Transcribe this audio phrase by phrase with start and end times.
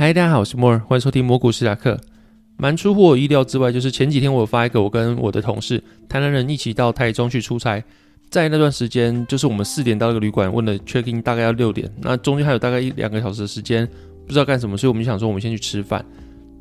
[0.00, 2.00] 嗨，大家好，我是莫尔，欢迎收听蘑菇史塔克。
[2.56, 7.84] 蛮出乎我意料之外，就是前几天我发一个我跟我的同事台南人一起到台中去出差，
[8.30, 13.86] 在那段时间，就是我们四点到一个旅馆，问了确定大概要六点，那中间还有大概一两个小时的时间，
[14.26, 16.02] 不知道干什么，所以我们就想说我们先去吃饭。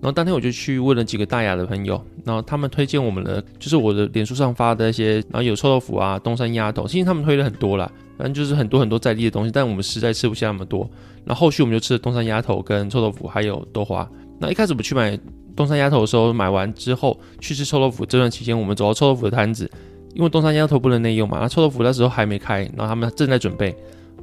[0.02, 10.90] 然后当天我就去问了几个大雅的朋友，然后他们推荐我们的就是我的脸书上发的那些，然后有臭豆腐啊、东山鸭头，其实他们推了很多啦，反正就是很多很多在地的东西，但我们实在吃不下那么多。
[11.26, 14.10] 然后后续我们就吃了东山鸭头跟臭豆腐，还有豆花。
[14.40, 15.20] 那一开始我们去买
[15.54, 19.70] 东山鸭头的时候，买完之后去吃臭豆腐，这段期间我们走到臭豆腐的摊子，
[20.14, 23.76] 因为东山鸭头不能内用嘛，那臭豆腐那时候还没开，然后他们正在准备。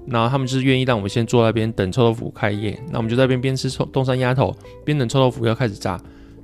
[0.08, 6.00] 然后他们就是愿意让我们先坐在那边等臭豆腐开业，那我们就在那边边吃臭东山鸭头，边等臭豆腐要开始炸。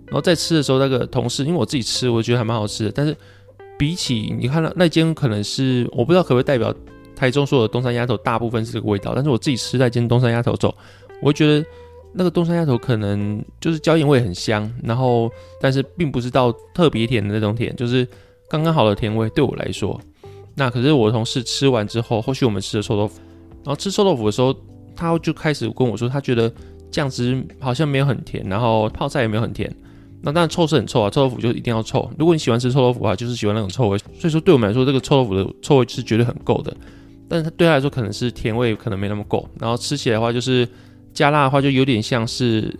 [0.07, 2.93] 然后在吃的时候，那个同事因为我自己吃，我觉得还蛮好吃的。
[2.93, 3.17] 但是
[3.79, 6.75] 比起你看到那间，可能是我不知道可不可以代表
[7.17, 9.13] 台中所有的东山鸭头，大部分是这个味道。
[9.15, 10.75] 但是我自己吃那间东山鸭头之后，
[11.23, 11.65] 我会觉得
[12.13, 18.07] 那个东山鸭头可能就是椒盐味很香，然后但是并不是到特别甜的那种甜，就是
[18.51, 19.99] 刚刚好的甜味对我来说。
[20.55, 23.19] 那可是我同事吃完之后，后续我们吃的臭豆腐。
[23.65, 24.55] 然后吃臭豆腐的时候，
[24.97, 26.53] 他就开始跟我说，他觉得
[26.91, 29.73] 酱汁好像没有很甜，然后泡菜也没有很甜。
[30.21, 32.09] 那当然臭是很臭啊，臭豆腐就一定要臭。
[32.19, 33.99] 如果你喜欢吃臭豆腐的话，就是喜欢那种臭味。
[33.99, 36.77] 所以说对我们来说，这个臭豆腐的臭味是绝对很够的。
[37.29, 39.49] 但是对他来说，可能是甜味可能没那么够。
[39.59, 40.69] 然后吃起来的话，就是
[41.15, 42.73] 加辣的话，就有点像是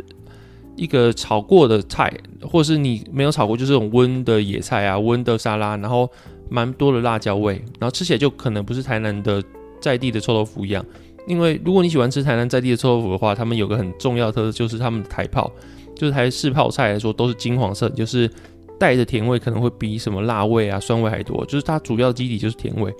[0.77, 6.09] 一个炒过的菜，或者是你没有炒过，就是这种温的野菜啊，温的沙拉，然后
[6.49, 9.43] 蛮多的辣椒味，然后吃起来就可能不是台南的。
[9.83, 10.83] 在地的臭豆腐一样，
[11.27, 15.51] 因为如果你喜欢吃台南在地的臭豆腐的话，他们有个很重要的特色就是他们的台泡，
[15.95, 18.31] 就是台式泡菜来说都是金黄色，就是
[18.79, 22.95] 带着甜味，可能会比什么辣味啊、酸味还多，就是它主要的基底就是甜味。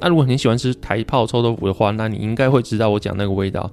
[0.00, 3.70] 那如果你喜欢吃台泡臭豆腐的话，那你应该会知道我讲那个味道。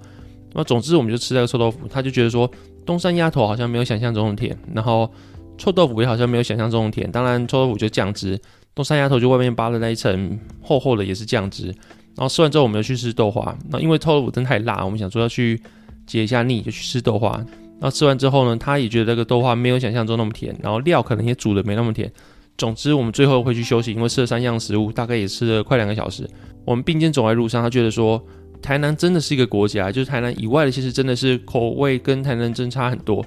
[0.53, 2.50] 那总之我们就吃那个臭豆腐，他就觉得说
[2.85, 5.11] 东山鸭头好像没有想象中的甜，然后
[5.57, 7.11] 臭豆腐也好像没有想象中的甜。
[7.11, 8.40] 当然臭豆腐就酱汁，
[8.73, 11.75] 东山鸭头就外面扒的那一层厚厚的也是酱汁。
[12.18, 13.56] 然后吃完之后，我们又去吃豆花。
[13.70, 15.62] 那因为臭豆腐真太辣，我们想说要去
[16.08, 17.31] 解一下腻，就去吃豆花。
[17.78, 22.09] 然后吃完之后呢，他也觉得这个豆花没有想象中那么甜，然后料可能也煮的没那么甜。
[22.58, 26.26] 总之，我们最后会去休息，因为吃了三样食物，大概也吃了快两个小时。
[26.64, 28.24] 我们并肩走在路上，他觉得说，
[28.62, 33.24] 台南真的是一个国家，就是台南以外的，其实真的是口味跟台南真差很多。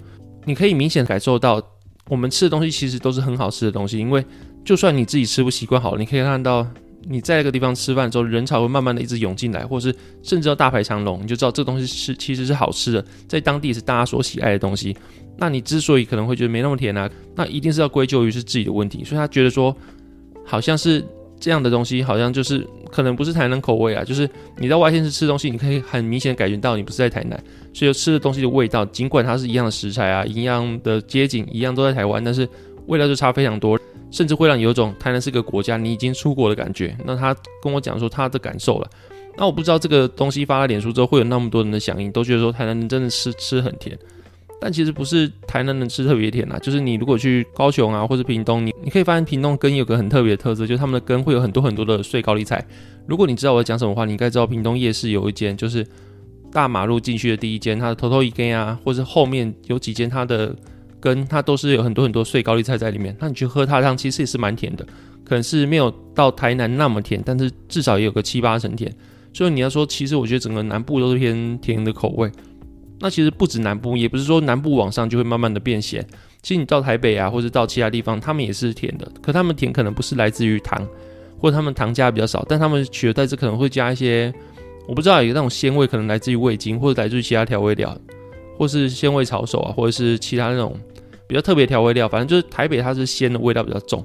[0.47, 1.63] 你可以明显感受到，
[2.09, 4.25] 我们吃的东西其实都是很好吃的东西，因为
[4.65, 6.67] 就算你自己吃不习惯好了，你可以看到。
[7.05, 14.97] 你在一个地方吃饭之后，人潮会慢慢的一直涌进来，或是甚至到大排长龙，你就知道这东西是其实是好吃的，在当地是大家所喜爱的东西。
[15.37, 19.05] 那你之所以可能会觉得没那么甜啊，那一定是要归咎于是自己的问题。
[19.05, 19.75] 所以他觉得说，
[20.45, 21.05] 好像是
[21.39, 27.41] 这样的东西，好像就是可能不是台南口味啊，就是你在外县市吃东西，你可以很明显感觉到你不是在台南，
[27.73, 32.49] 所以吃的东西的味道，尽管它是一样的食材啊，一样的街景，一样都在台湾，但是
[32.87, 33.79] 味道就差非常多。
[34.11, 36.97] 甚至会让你有种台南是个国家，你已经出国的感觉。
[37.05, 38.91] 那他跟我讲说他的感受了。
[39.37, 43.97] 那我不知道这个东西发了脸书之后会有那么多人的响应，都觉得说台南人真的吃吃很甜。
[44.61, 52.67] 但其实不是台南人吃特别甜啊，就是你如果去高雄啊或者屏东，你你可以发现屏东根有个很特别的特色，就是他们的根会有很多很多的碎高丽菜。
[53.07, 55.87] 如果你知道我在讲什么话，你应该知道屏东夜市有一间就是
[56.51, 60.57] 大马路进去的第一间，它的头头一根啊，或者后面有几间它的。
[61.01, 64.85] 跟它都是有很多很多碎高丽菜在里面，那你去喝它汤其实也是蛮甜的，
[65.25, 68.93] 可能是没有到台南那么甜，但是至少也有个七八成甜。
[69.33, 72.31] 所以你要说，其实我觉得整个南部都是偏甜的口味。
[73.01, 76.05] 那其实不止南部，也不是说南部往上就会慢慢的变咸。
[76.43, 80.85] 其实你到台北啊，或者到其他地方，他们也是甜的，可他们甜可能不是来自于糖，
[81.39, 84.33] 或者他们糖加比较少，但他们取而代之可能会加一些，
[84.89, 87.97] 我不知道有那种鲜味，可能来自于味精，或者来自于其他调味料。
[88.59, 90.77] 或是鲜味炒手啊，或者是其他那种
[91.29, 94.05] 比较特别调味料，反正就是台北它是鲜的味道比较重，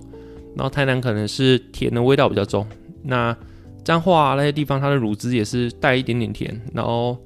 [0.55, 2.65] 然后台南可能是甜的味道比较重。
[3.01, 3.35] 那
[3.83, 6.61] 彰化那些地方它的卤汁也是带一点点甜。
[6.71, 7.17] 然后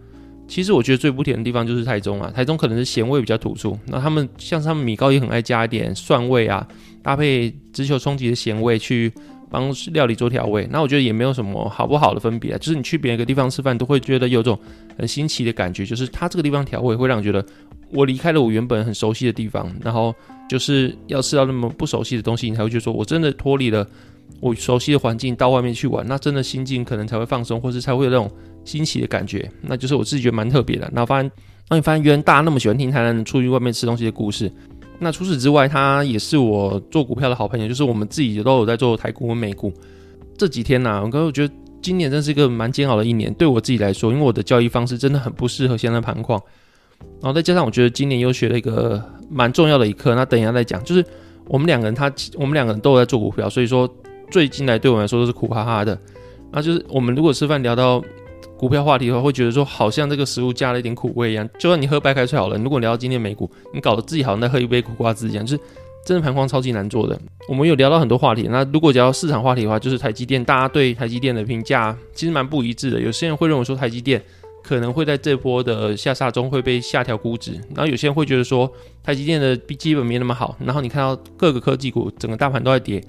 [0.47, 3.77] 其实我觉得最不甜的地方就是台中啊，台中可能是咸味比较突出。
[3.85, 6.65] 那他们像他们米糕也很爱加一点蒜味啊，
[7.03, 9.11] 搭配直球冲击的咸味去。
[9.49, 12.57] 帮料理做调味，那我觉得也没有什么好不好的分别啊。
[12.57, 14.57] 就是你去别一个地方吃饭，都会觉得有种
[14.97, 17.45] 很新奇的感觉，就是它这个地方调味会让你觉得
[17.91, 20.13] 我离开了我原本很熟悉的地方，然后
[20.49, 23.87] 就是要吃到那么不熟悉的东西，你才会觉得说我真的脱离了
[24.39, 28.29] 我熟悉的环境，到外面去玩，那真的心境可能才会放松，或是才会有那种
[28.65, 29.49] 新奇的感觉。
[29.61, 30.89] 那就是我自己觉得蛮特别的。
[30.93, 31.31] 然后发现，
[31.69, 34.51] 当你发现原来大家那么喜欢听台南人出去外面吃东西的故事。
[34.99, 39.71] 那除此之外，他也是我做股票的好朋友，就是我们自己都有在做台股跟美股。
[40.37, 46.41] 这几天呢，我刚我觉得今年真是一个蛮煎熬的一年，对我自己来说，因为我的交易方式真的很不适合现在盘况。
[47.21, 50.83] 然后再加上我觉得今年又学了一个蛮重要的一课，那等一下再讲。
[50.83, 51.05] 就是
[51.45, 53.87] 我们两个人他我们两个人都有在做股票，所以说
[54.31, 55.95] 最近来对我来说都是苦哈哈的。
[56.51, 58.03] 那就是我们如果吃饭聊到
[58.57, 61.47] 股票话题的话，会觉得说好像这个食物加了一点苦味一样。
[61.59, 65.63] 就算你喝白开水好了，如果聊到今天美股，你搞得自己好像在喝一杯苦瓜汁一样，就是。
[66.05, 67.19] 真的盘框超级难做的。
[67.49, 73.01] 我们有聊到很多话题，那如果聊到市场话题的话，就是台积电，大家对台积电的评价其实蛮不一致的。
[73.01, 74.23] 有些人会认为说台积电
[74.63, 78.71] 可能会在这波的下杀中会被下调估值，然后有些人会觉得说
[79.03, 80.55] 台积电的基本没那么好。
[80.63, 83.03] 然后你看到各个科技股整个大盘都在跌，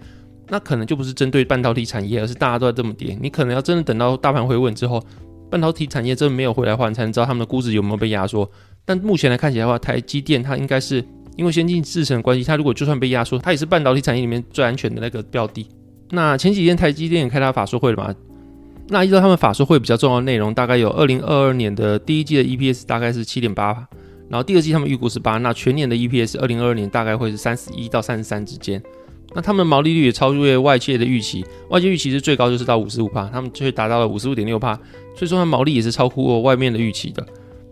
[0.48, 3.16] 那可能就不是针对半导体产业，而是大家都在这么跌。
[3.22, 5.00] 你可能要真的等到大盘回稳之后，
[5.50, 8.50] 半导体产业真的没有回来换，才能知道他们的估值有没有被压缩。
[8.84, 11.04] 但目前来看起来的话，台积电它应该是。
[11.36, 15.64] 因为先进制程的关系，它如果就算被压缩，它也是半导体产业里面最安全的那个标的。
[16.10, 18.12] 那前几天台积电也开它法说会了嘛？
[18.88, 23.86] 那依照他们法说会比较重要的内容，大概有二零二二年的第一季的 EPS 大概是七点八，
[24.28, 28.82] 然后第二季他们预估是八，那全年的 EPS 二零二二年大概会是三十一到三十三之间。
[29.34, 34.74] 那他们的毛利率也超越外界的预期，外界预期是最高就是到五十五帕，他们却达到了五十五点六帕，
[35.14, 37.24] 所以说它毛利也是超乎外面的预期的。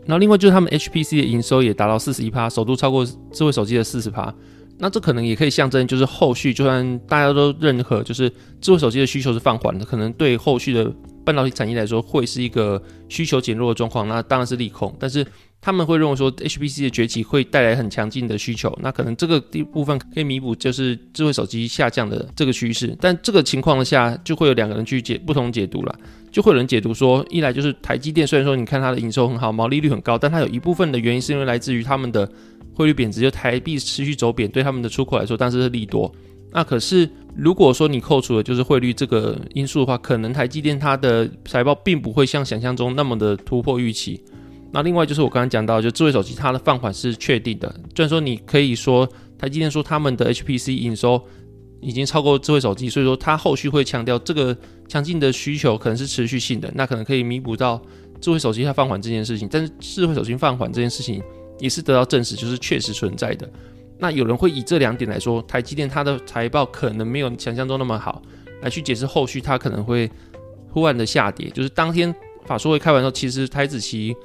[0.05, 4.32] 然后另外就是他们 HPC 的营收也达到四十一趴，首度超过智慧手机的四十趴。
[4.79, 8.31] 那这可能也可以象征，就是后续就算大家都认可，就是
[8.61, 10.93] 智慧手机的需求是放缓的，可能对后续的
[11.25, 14.94] 半导体产业来说会是一个需求减弱的状况，那当然是利空。
[15.00, 15.26] 但是
[15.66, 22.96] 他们会认为说 HPC 的崛起会带来很强劲的需求，那可能这个一部分可以弥补就是智慧手机下降的这个趋势。
[23.00, 25.92] 但这个情况下就会有两个人去解不同解读了。
[26.30, 32.30] 就会有人解读说，一来就是台积电虽然说你看它的营收很好，毛利率很高，但它有一部分的原因是因为来自于他们的
[32.72, 36.14] 汇率贬值，就台币持续走贬，对他们的出口来说，但是是利多。
[36.52, 44.22] 那可是如果说你扣除了就是汇率这个因素的话，可能台积电它的财报并不会像想象中那么的突破预期。
[44.72, 49.08] 那另外就是我刚刚讲到，就智慧手机它的放缓是确定的，虽然说你可以说
[49.38, 51.22] 台积电说他们的 HPC 营收。
[51.82, 54.56] 已经超过智慧手机，所以说它后续会强调这个
[54.88, 57.80] 强劲的需求可能是持续性的，那可能可以弥补到
[58.18, 59.46] 智慧手机它放缓这件事情。
[59.48, 61.22] 但是智慧手机放缓这件事情
[61.60, 63.48] 也是得到证实，就是确实存在的。
[63.98, 68.22] 那有人会以这两点来说，台积电它的财报可能没有想象中那么好，
[68.62, 70.10] 来去解释后续它可能会
[70.70, 71.50] 忽然的下跌。
[71.50, 72.12] 就是当天
[72.46, 74.16] 法说会开完之后，其实台子期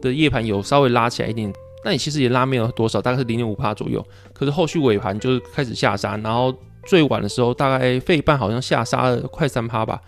[0.00, 1.52] 的夜盘有稍微拉起来一点，
[1.84, 4.04] 但你其实也拉没有多少，大概是零点五帕左右。
[4.32, 6.54] 可是后续尾盘就是开始下杀，然后。
[6.86, 10.00] 最晚的时候，大概费半好像下杀了快三趴吧。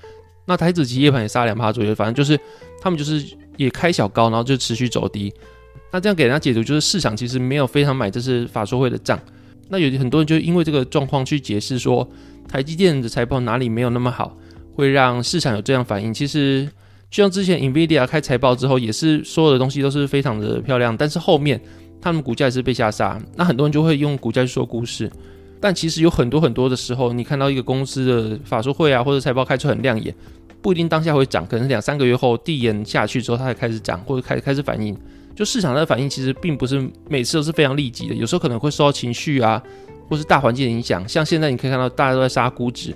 [0.47, 2.41] 那台子期夜盘也杀两趴左右，反正就是
[2.81, 3.23] 他们就是
[3.59, 5.31] 也开小高，然后就持续走低。
[5.91, 9.21] 那这样给人家解读就是市场其实没有非常买这是法说会的账。
[9.69, 12.09] 那有很多人就因为这个状况去解释说
[12.49, 14.35] 台积电的财报哪里没有那么好，
[14.75, 16.13] 会让市场有这样反应。
[16.13, 16.67] 其实
[17.13, 21.61] 就像之前 Nvidia 开财报之后，也是所有的东西都是非常的漂亮，但是后面
[22.01, 23.21] 他们股价也是被下杀。
[23.37, 25.13] 那很多人就会用股价去说故事。
[25.61, 30.13] 但其实有很多很多的时候，你看到一个公司的法说会啊，或者财报开出很亮眼，
[30.63, 34.97] 不一定当下会涨，可能两三个月后递延下去之后，它才开始涨，或者开开始反应。
[35.37, 39.63] 就市场的反应其实并不是每次都是非常立即的，有时候可能会受到情绪啊，
[40.09, 41.07] 或是大环境的影响。
[41.07, 42.95] 像现在你可以看到大家都在杀估值，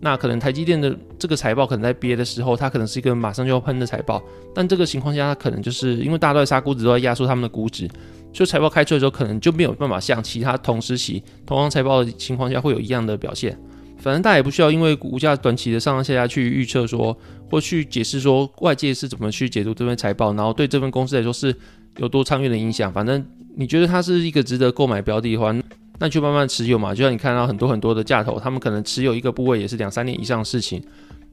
[0.00, 4.22] 那可能台积电的这个财报可能在憋的时候，它可能是一个马上就要喷的财报，
[4.54, 7.88] 但这个情况下，它可能就是因为大家都在杀估值，都在压缩他们的估值。
[8.32, 13.58] 所以财报开出来之后，可能就没有办法像其他同时期同样财报的情况下会有一样的表现。
[13.96, 17.16] 反正大家也不需要因为股价短期的上上下下去预测说，
[17.50, 21.54] 或去解释说外界是怎么去解读这份财报，然后对这份公司来说是
[21.96, 22.92] 有多长远的影响。
[22.92, 23.24] 反正
[23.56, 25.54] 你觉得它是一个值得购买标的的话，
[25.98, 26.94] 那就慢慢持有嘛。
[26.94, 30.82] 就像你看到很多很多的价投，他们可能持有一个部位也是两三年以上的事情。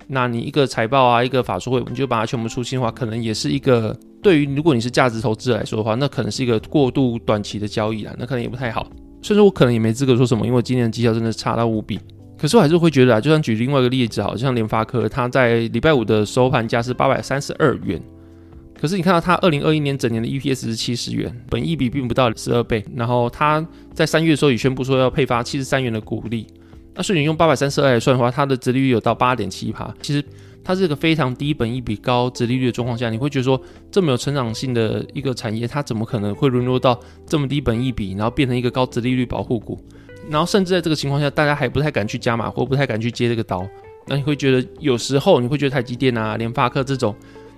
[0.07, 8.85] 那你一个财报啊，一个法说会，你就把它全部出清的话，可能也是一个对于如果你是价值投资来说的话，那可能是一个过度短期的交易啊，那可能也不太好。
[9.21, 11.97] 所以说我可能也没资格说什么，因为今年的绩效真的差到无比。
[12.37, 18.01] 可是我还是会觉得啊，就算举另外一个例子，好像联发科，它在礼拜五的收盘价是八百三十二元，
[18.83, 26.45] 可是你看到它二零二一年整年的 EPS 是七十元，本益比并不到十二倍，然后它在三月的时候也宣布说要配发七十三元的股利。
[26.93, 29.89] 那所以你用八百三十二来算的话，它的殖利率有到八点七趴。
[30.01, 30.21] 其实
[30.65, 33.57] 它是一个非常低本益比高殖利率的状况下，你会觉得说
[33.89, 39.79] 这么有成长性的一个产业，它怎么可能会沦落到这么低本益比，然后变成一个高殖利率保护股？
[40.29, 43.65] 然后甚至在这个情况下，大家还不太敢去加码，或不太敢去接这个刀。
[44.07, 47.15] 那你会觉得有时候你会觉得台积电啊、联发科这种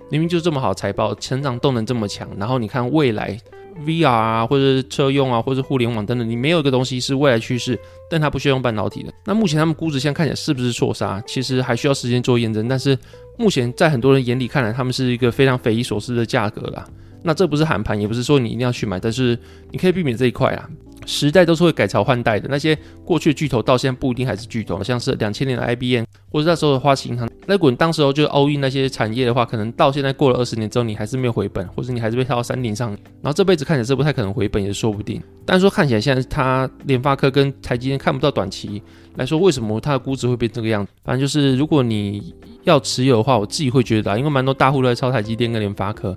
[0.09, 3.37] 明明就这么好财报，成长动能这么强，然后你看未来
[3.85, 7.77] VR 啊，或者车用啊，或者互联网等等，你没有一个东西是未来趋势，
[8.09, 9.11] 但它不需要用半导体的。
[9.25, 11.21] 那目前他们估值现在看起来是不是错杀？
[11.27, 12.97] 其实还需要时间做验证，但是
[13.37, 16.87] 目前在很多人眼里看来，他们是一个非常匪夷所思的价格啦。
[17.23, 19.37] 那这不是喊盘，也不是说你一定要去买，但是
[19.71, 20.69] 你可以避免这一块啊。
[21.05, 32.89] 时代都是会改朝换代的，那些过去的巨头到现在不一定还是巨头，像是两千年的 IBM 或者那时候的花旗银行，那滚当时候就 all in 那些产业的话，可能到现在过了二十年之后，你还是没有回本，或者你还是被套到山顶上，
[33.21, 35.21] 然后这辈子看起来是不太可能回本，也说不定。
[35.45, 38.81] 但是说看起来现在它联发科跟台积电看不到短期
[39.15, 40.91] 来说，为什么它的估值会变这个样子？
[41.03, 42.33] 反正就是如果你
[42.63, 46.15] 要持有的话，我自己会觉得，因为蛮多大户都在抄台积电跟联发科，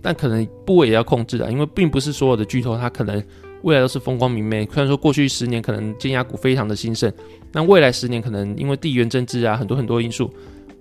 [0.00, 3.22] 但可能部位也要控制啊，因为并不是所有的巨头它可能。
[3.62, 4.64] 未来都是风光明媚。
[4.66, 7.12] 虽然说过去十年可能尖牙股非常的兴盛，
[7.52, 10.32] 那未来十年可能因为地缘政治啊很多很多因素，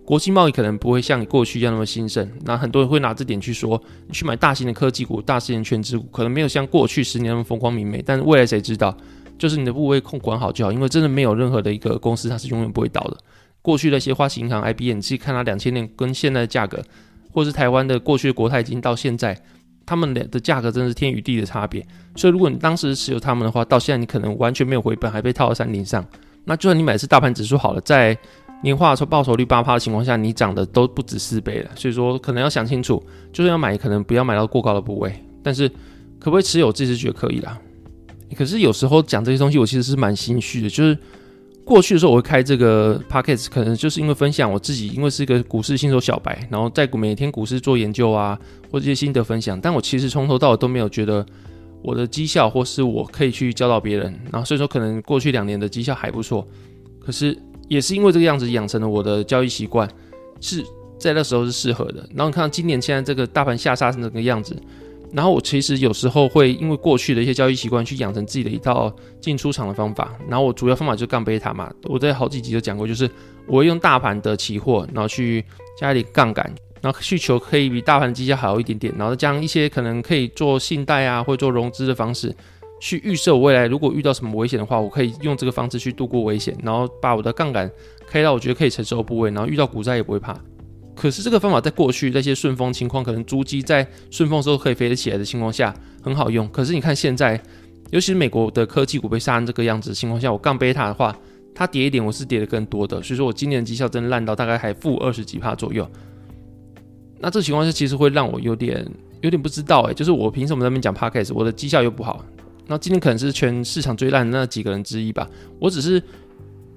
[0.04, 2.30] 国际贸易可能不会像过去一样那么兴盛。
[2.44, 8.04] 那很多人会拿这点去说，你去买大型的科技股、大型的全职股，可能没有像过去十年那么风光明媚。
[8.06, 8.96] 但是未来谁知道？
[9.38, 13.18] 就是你的部位控管好就好，因为真的没有任何的一个公司它是永远不会倒的。
[13.62, 16.84] 过去的一些花旗银行、IBM，你自己看它两千年跟现在的价格，
[17.32, 19.40] 或是台湾的过去的国泰金到现在。
[19.86, 21.86] 他们的的价格真的是天与地的差别，
[22.16, 26.06] 所以如果你当时持有他们的话，到现在你可能完全没有回本，还被套到山顶上。
[26.46, 28.18] 那就算你买的是大盘指数好了，在
[28.64, 31.70] 年化收报酬率八趴的情况下，你涨的都不止四倍了。
[31.76, 35.68] 所以说可能要想清楚，就算要买，可能不要买到过高的部位，但是
[36.20, 37.60] 可不可以持有，自己是觉得可以啦。
[38.36, 40.98] 可是有时候讲这些东西，我其实是蛮心虚的，就是。
[41.64, 48.38] 过去的时候，我会开这个 podcast，可能就是因为分享我自己，因为是一个股市新手小白，然后在每天股市做研究啊，
[48.72, 49.60] 或这些心得分享。
[49.62, 51.26] 但我其实从头到尾都没有觉得
[51.82, 54.14] 我的绩效，或是我可以去教导别人。
[54.32, 56.46] 然后所以说，可能过去两年的绩效还不错，
[57.00, 57.38] 可是
[57.70, 59.88] 也是因为这个样子养成了我的交易习惯，
[60.40, 60.64] 是
[61.00, 62.08] 在那时候是适合的。
[62.14, 64.56] 然后你看今年现在这个大盘下杀成这个样子。
[65.14, 70.14] 然后我其实有时候会因为过去的一些交易习惯，去养成自己的一套进出场的方法。
[70.28, 73.10] 然后我主要方法就是杠贝塔嘛，我在好几集都讲过，就是
[73.46, 75.44] 我会用大盘的期货，然后去
[75.78, 76.50] 加一点杠杆，
[76.82, 82.34] 然后需求可以比大盘的绩效好一点点，然后将一些可能可以做信贷啊，或者做融资的方式，
[82.80, 87.70] 去预设我未来如果遇到什么危险的话，我可以用这个方式去度过危险，然后把我的杠杆
[88.08, 90.40] 开到我觉得可以承受的部位，然后遇到股灾也不会怕。
[90.94, 96.48] 可是这个方法在过去那些顺风情况，可能租机在顺风时候可以飞得起来的情况下很好用。
[96.50, 97.42] 可是你看现在，
[97.92, 101.16] 尤其是美国的科技股被杀成这个样子的情况下，我杠贝塔的话，
[101.56, 103.02] 它跌一点我是跌的更多的。
[103.02, 105.90] 所以说我今年的绩效真的烂到大概还负二十几帕左右。
[107.20, 108.86] 那这情况下其实会让我有点
[109.22, 112.24] 有点不知道哎，就是我凭什么在那边讲 podcast，我的绩效又不好？
[112.68, 115.28] 那今天可能是全市场最烂的那几个人之一吧。
[115.60, 116.02] 我只是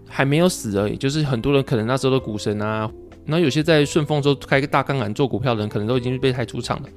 [0.06, 2.90] 还没有死而已，就是很多人可能那时候的股神啊。
[3.26, 6.88] 然后有些在顺风时候开个大杠杆做股票的人，可能都已经被抬出场了。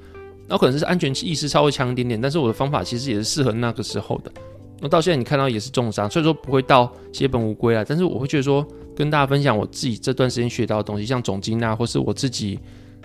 [0.46, 4.32] 然后可能是安全意识稍微强一点点，但是我的方法其实也是适合那个时候的。
[4.80, 7.84] 那到现在你看到也是重伤，所以说不会到血本无归啊。
[7.86, 8.66] 但是我会觉得说，
[8.96, 12.58] 跟大家分享我自己这段时间学到的东西，像总金啊，或是我自己。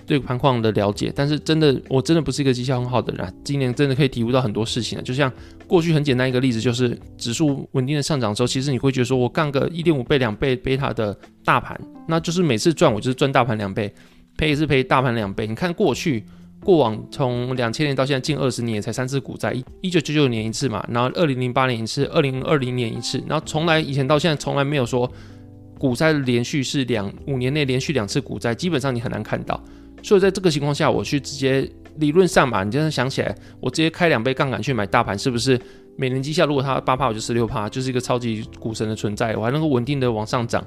[0.05, 3.25] 对盘况的了解，但是真的，我真的不是一个绩效很好的人。
[3.25, 5.03] 啊今年真的可以体悟到很多事情了。
[5.03, 5.31] 就像
[5.67, 13.93] 过去很简单一个例子，就是指数稳定的上涨的时候，其实你会觉得说我干个一点五倍、两倍贝塔的大盘，那就是每次赚我就是赚大盘两倍，
[14.37, 15.47] 赔也是赔大盘两倍。
[15.47, 16.23] 你看过去
[16.59, 25.11] 过往从两千年到现在近二十年才三次股灾，一一九九九年一次嘛，然后二零零八年一次，二零二零年一次，然后从来以前到现在从来没有说
[25.77, 29.61] 股灾连续是两五年内连续两次股灾，基本上你很难看到。
[30.03, 35.59] 所以在这个情况下，我去直接理论上嘛，你真的想起来，我直接开两倍杠杆去买大盘，是不是
[35.95, 40.63] 每年绩效如果它八趴，我就十六趴，就是一个超级股神的存在，我还能够稳定的往上涨。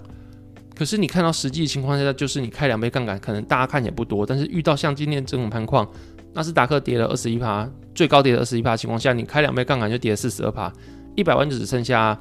[0.75, 5.87] 可是你看到实际情况下，就是你开两倍杠杆，可能大家看也不多，但是遇到像今天这种盘况，
[6.33, 10.73] 纳斯达克跌了二十一趴，最高跌了二十一趴情况下，你开两倍杠杆就跌了四十二趴，
[11.15, 12.19] 一百万就只剩下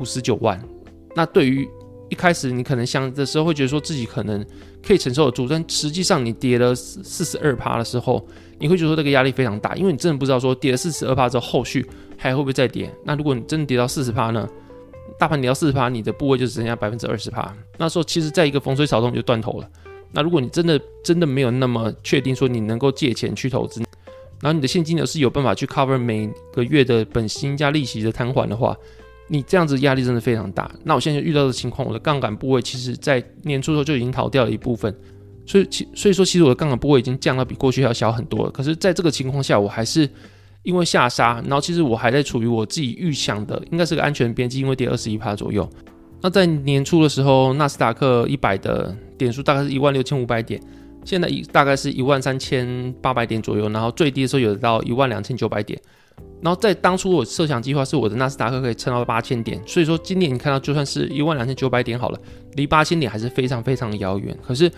[0.00, 0.60] 五十九万。
[1.16, 1.68] 那对于
[2.14, 4.46] 一开始你可能想的时候会觉得说自己可能
[4.86, 8.24] 可以承受得住，但实际上你跌了四四十二趴的时候，
[8.60, 11.84] 你会觉得说这个压力非常大，因为你真的不知道说跌了四十二趴之后后续
[12.16, 12.88] 还会不会再跌。
[13.02, 14.48] 那如果你真的跌到四十趴呢？
[15.18, 17.52] 大盘跌到四十趴，你的部位就只剩下百分之二十趴。
[17.78, 19.68] 那时候其实在一个风吹草动就断头了。
[20.12, 23.80] 那如果你真的真的没有那么确定说你能够借钱去投资，
[24.40, 28.76] 然后你的现金流是有办法去 cover 每个月的本薪加利息的摊还的话。
[29.28, 30.70] 你这样子压力真的非常大。
[30.84, 34.94] 那我现在遇到的情况，我的杠杆部位其实在年初的时候就已经逃掉了一部分，
[35.46, 38.50] 所以其所以说其实我的杠杆部位已经降到比过去要小很多了。
[38.50, 40.08] 可是，在这个情况下，我还是
[40.62, 45.68] 因为下杀，然后其实我还在处于我自己预想的应该是个安全边际，因为跌二十一趴左右。
[46.20, 50.60] 那在年初的时候，纳斯达克一百的点数大概是一万六千五百点，
[51.04, 55.80] 现在一大概是一万三千八百点左右，然后最低的时候有到一万两千九百点。
[56.44, 62.20] 然后在当初我设想计划是我的纳斯达克可以撑到八千点，所以说今年你看到就算是一万两千九百点好了，
[62.52, 64.36] 离八千点还是非常非常遥远。
[64.46, 64.70] 可是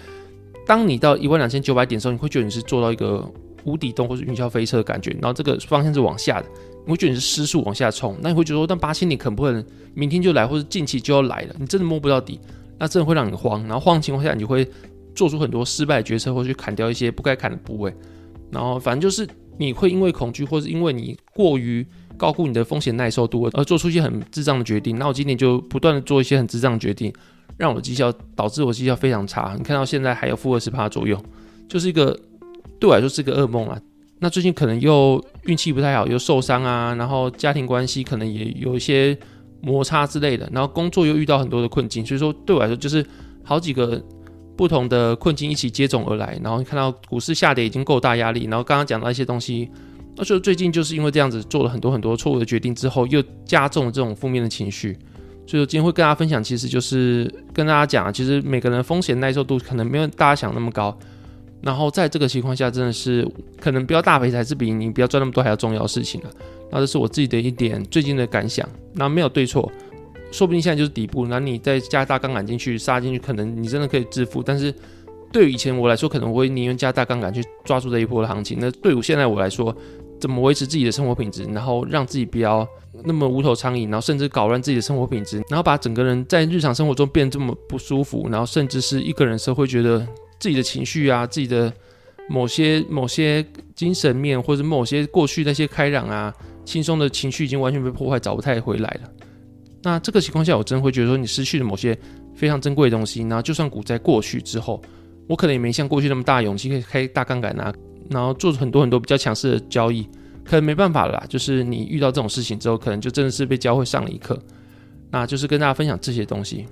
[0.64, 3.28] 当你到一万两千九百点的时候，你会觉得你是做到一个
[3.64, 6.46] 无底洞或者云霄飞车的感觉，然后这个方向是往下的，
[6.84, 12.38] 你会觉得你是失速往下冲，那你会觉得说，但八千点可不可能明天就来，或者近期就要来了，你真的摸不到底，
[12.78, 13.60] 那真的会让你慌。
[13.64, 14.64] 然后慌的情况下，你就会
[15.16, 17.92] 做出很多失败的决策，或去砍掉一些不该砍的部位，
[18.52, 19.28] 然后反正就是。
[19.58, 21.86] 你会因为恐惧，或者因为你过于
[22.16, 24.98] 高估你的风险耐受度，而做出一些很智障的决定。
[24.98, 27.12] 那我今年就不断的做一些很智障的决定，
[27.56, 29.54] 让我绩效导致我绩效非常差。
[29.56, 31.20] 你看到现在还有负二十趴左右，
[31.68, 32.18] 就是一个
[32.78, 33.80] 对我来说是个噩梦啊。
[34.18, 39.16] 那最近可能又运气不太好，又受伤啊，然后家庭关系可能也有一些
[39.60, 43.04] 摩擦之类的，然后工作又遇到很多的困境，所以说对我来说就是
[43.42, 44.02] 好几个。
[44.56, 49.68] 不同的困境一起接踵而来，然后看到股市下跌已经够大压力，然后刚刚讲到一些东西，
[50.16, 54.96] 那就最近就是因为这样子做了很多很多错误的决定之后，又加重了这种负面的情绪，
[55.46, 60.96] 所以今天会跟大家分享，其实就是跟大家讲，其实每个人风险耐受度可能没有大家想那么高，
[61.60, 63.28] 然后在这个情况下，真的是
[63.60, 66.30] 可能不要大赔才是比你不要赚那么多还要重要的事情了。
[66.70, 69.70] 那这是我自己的一点最近的感想，那没有对错。
[70.32, 74.42] 说不定现在就是底部，那你再加大杠杆进去杀进去，可能你真的可以致富。
[74.42, 74.74] 但是
[75.32, 78.58] 对于以前我来说，可能我会宁愿加大杠杆去抓住这一波的行情。
[78.60, 79.74] 那对于现在我来说，
[80.20, 82.66] 怎么维持自己的生活品质，然后让自己不要
[83.04, 90.06] 那么无头苍蝇，然后甚至搞乱自己的生活品质，然后把整个人在日常生活中变这么不舒服，然后甚至是一个人时候会觉得
[90.38, 91.72] 自己的情绪啊，自己的
[92.28, 96.32] 某些某些精神面，或者某些过去那些开朗啊、
[96.64, 99.10] 轻松的情绪已经完全被破坏，找不太回来了。
[99.86, 101.96] 那这个情况下，我真会觉得说，你失去了某些
[102.34, 103.20] 非常珍贵的东西。
[103.22, 104.82] 然后，就算股灾过去之后，
[105.28, 107.72] 我可能也没像过去那么大勇气可以开大杠杆啊，
[108.10, 110.02] 然后做出很多很多比较强势的交易，
[110.44, 111.24] 可能没办法了。
[111.28, 114.36] 就是你遇到这种事情之后，可能就真的是被教会上了一课。
[115.08, 116.66] 那就是跟大家分享这些东西。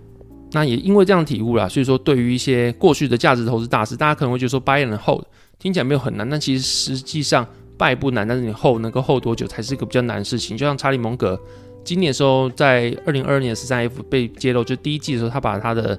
[0.51, 5.23] 那也因为这样体悟了，所以说对于一些过去的价值投资大师，大家可能会觉得说 buy and hold
[5.61, 7.47] 听起来没有很难，但其实实际上
[7.79, 10.57] buy 不难，但是你 hold 能够 hold 多久才是一个比较难的事情。
[10.57, 11.41] 就像查理蒙格。
[11.85, 15.99] 今年的时候，在二零二二年的十三 F 被揭露，就第一季的时候，他把他的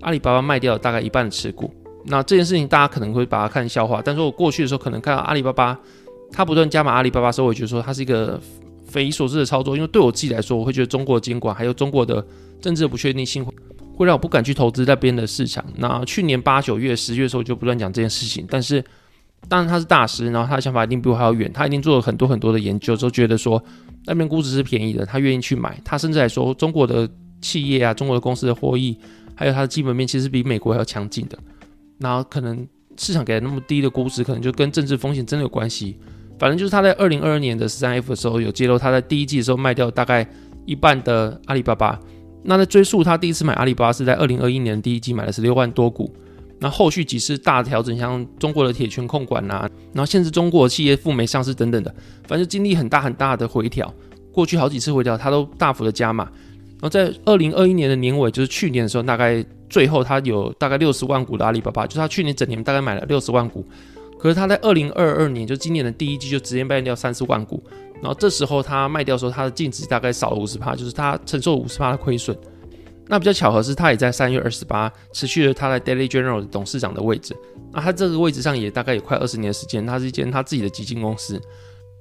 [0.00, 1.72] 阿里巴巴卖掉了大概一半的持股。
[2.06, 5.78] 那这件事情大家可能会把它看笑话，但是我过去的时候可能看到阿里巴巴，
[6.30, 8.38] 他不断加码阿里巴巴的时候，我觉得说它是一个
[8.86, 9.74] 匪夷所思的操作。
[9.74, 12.24] 因为对我自己来说，我会觉得中国的监管还有中国的
[12.60, 13.44] 政治的不确定性，
[13.96, 15.64] 会让我不敢去投资那边的市场。
[15.76, 18.84] 那去年八九月、十月的时候就不断讲这件事情，但是
[19.48, 23.62] 当然他是大师，然后他的想法一定比我还要远，他一定做了很多很多的研究，之后觉得说。
[24.06, 25.80] 那边估值是便宜的，他愿意去买。
[25.82, 27.08] 他甚至来说，中国的
[27.40, 28.94] 企业啊，中国的公司的获益，
[29.34, 31.38] 还有它的基本面，其实比美国还要强劲的。
[32.00, 35.96] 然后可能市场给了那么低的估值，可能就跟政治风险真的有关系。
[36.38, 40.28] 反正就是他在二零二二年的十三 F 的时候，有揭露他在第一季的时候卖掉大概
[40.66, 41.98] 一半的阿里巴巴。
[42.42, 46.14] 那在追溯他第一次买阿里巴巴是在二零二一年第一季买了十六万多股。
[46.64, 51.94] 那后续几次大调整，像中国的铁拳控管呐，然后限制中国企业赴美上市等等的，
[52.26, 53.92] 反正经历很大很大的回调。
[54.32, 56.24] 过去好几次回调，它都大幅的加码。
[56.24, 63.62] 然后在二零二一年的年尾，就是去年的时候，大概最后它有大概六十万股的阿里巴巴，就是它去年整年大概买了六十万股。
[64.18, 67.62] 可是它在二零二二年，就今年的第一季就直接卖掉三十万股。
[68.00, 72.34] 然后这时候它卖掉的时候，它的净值大概少了五十趴，就是它承受五十趴的亏损。
[73.06, 77.36] 那比较巧合是，他也在三月二十八辞去了他在 Daily General 的董事长的位置。
[77.72, 79.84] 那他这个位置上也大概有快二十年的时间。
[79.84, 81.40] 他是一间他自己的基金公司。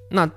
[0.10, 0.30] 那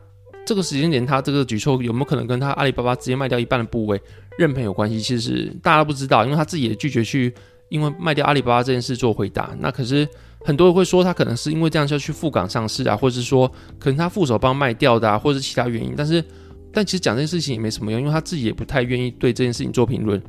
[0.45, 4.01] 这个时间点，他这个举措有没有可能跟他阿里巴巴直接卖掉一半的部位
[4.39, 5.01] 认赔有关系？
[5.01, 7.33] 其实大家都不知道，因为他自己也拒绝去
[7.69, 9.55] 因为卖掉阿里巴巴这件事做回答。
[9.61, 10.09] 那可是
[10.45, 13.47] 很多人会说，他可能是因为这样就要去赴港上市啊，或者是说
[13.79, 15.95] 可能他副手帮卖掉的啊，或者是其他原因。
[15.97, 16.25] 但是，
[16.73, 20.21] 但其实讲这件事情也没什么用，因为他自己也不太愿意对这件事情做评论。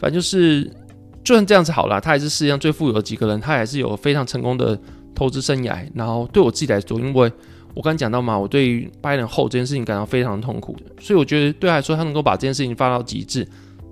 [0.00, 0.64] 反正就是，
[1.22, 4.76] 就算这样子好了，他还是世界上最富有的几个人，他还是有非常成功的
[5.14, 5.86] 投资生涯。
[5.94, 7.30] 然后对我自己来说，因为
[7.74, 13.44] 我刚讲到嘛，我对于拜登后这件事情感到非常痛苦，所以我觉得对他来说，他能够把这件事情发到极致，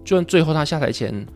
[0.03, 1.27] 就算最后他下台前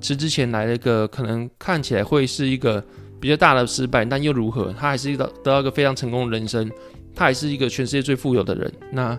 [0.00, 2.82] 辞职前来了一个可能看起来会是一个
[3.20, 4.72] 比较大的失败，但又如何？
[4.72, 6.70] 他还是一个得到一个非常成功的人生，
[7.14, 8.72] 他还是一个全世界最富有的人。
[8.90, 9.18] 那。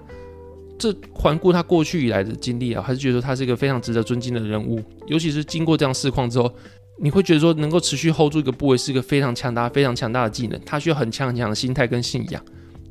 [0.78, 4.82] 这环顾他过去以来的经历啊，还是觉得他是一个非常值得尊敬的人物。
[5.08, 6.54] 尤其是经过这样市况之后，
[7.02, 10.60] 你会觉得说能够持续 hold 住一个部位是一个非常强大、非常强大的技能。
[10.66, 12.44] 他需要很强很强的心态跟信仰。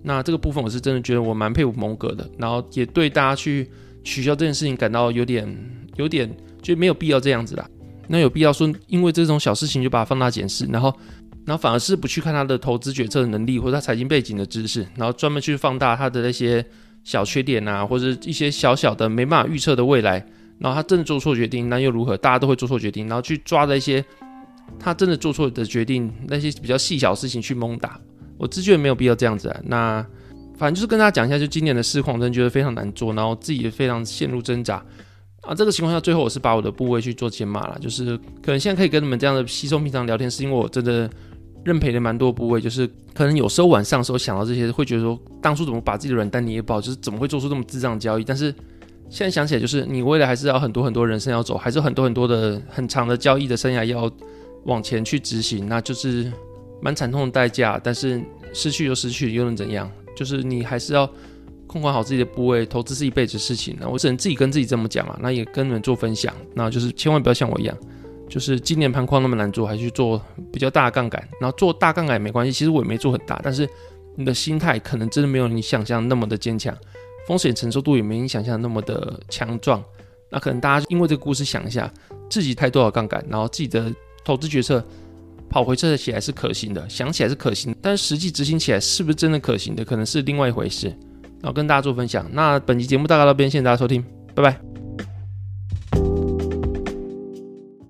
[0.03, 2.29] 那这个部分我是真的觉得我蛮佩服蒙哥的。
[2.39, 3.71] 然后也对大家去
[4.03, 5.47] 取消这件事情感到有点、
[5.97, 7.69] 有点就没有必要这样子啦。
[8.09, 10.95] 那有必要说因为这种小事情就把它放大检视，然后
[11.47, 16.65] 然后反而是不去看他的投资决策的能力或者他财经背景的知识，然后专门去放大他的那些
[17.05, 20.15] 小缺点啊，或者一些小小的没办法预测的未来，
[20.59, 22.17] 然后他真的做错决定，那又如何？
[22.17, 24.05] 大家都会做错决定，然后去抓着一些
[24.79, 28.01] 他真的做错的决定，那些比较细小的事情去猛打，
[28.39, 29.61] 我自觉没有必要这样子啊。
[29.65, 30.07] 那
[30.57, 34.83] 反正就是跟大家讲一下，就今年的市况真的觉得非常难做，然后自己也非常陷入挣扎。
[35.43, 41.11] 啊，这个情况下，最后我是把我的部位去做减码了，就是可能现在可以跟你们这样的稀松平常聊天，是因为我真的
[41.65, 48.25] 认赔的蛮多部位，就是可能有时候晚上时候想到这些，会觉得说当初怎么把自己的软蛋捏爆，就是怎么会做出这么智障的交易。
[48.25, 48.55] 但是
[49.09, 54.11] 现在想起来，就是你未来还是要很多很多人生要走，还是很多很多的很长的交易的生涯要
[54.65, 56.31] 往前去执行，那就是
[56.81, 57.81] 蛮惨痛的代价。
[57.83, 58.23] 但是
[58.53, 59.91] 失去就失去，又能怎样？
[60.17, 61.11] 就是你还是要。
[61.67, 63.77] 控管好自己的部位，投资是一辈子事情。
[63.81, 66.33] 那我只能自己跟自己这么讲啊，那也跟你们做分享。
[66.55, 67.77] 那就是千万不要像我一样，
[68.29, 70.21] 就是今年盘框那么难做，还去做
[70.53, 71.23] 比较大的杠杆。
[71.41, 73.69] 然后做大杠杆也没关系，其实我也没做很大，但是
[74.17, 76.77] 你的心态可能真的没有你想象那么的坚强，
[77.27, 79.83] 风险承受度也没你想象那么的强壮。
[80.31, 81.93] 那可能大家因为这个故事想一下，
[82.29, 83.93] 自己开多少杠杆，然后自己的
[84.25, 84.85] 投资决策
[85.49, 90.89] 跑回撤起来是可行的，想起来是可行，但是实际执行起来是不是真的可行的，可能是另外一回事。
[91.41, 94.03] 然后跟大家做分享，那本期节目大概到这边，谢谢大家收听，
[94.35, 94.74] 拜拜。